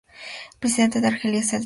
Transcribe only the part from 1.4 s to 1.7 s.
es el "sadr" de la Orden.